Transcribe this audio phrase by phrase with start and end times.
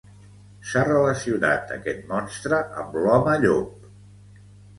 [0.69, 3.87] S'ha relacionat aquest monstre amb l'home llop.